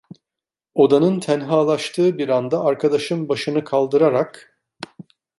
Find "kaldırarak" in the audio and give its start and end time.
3.63-4.59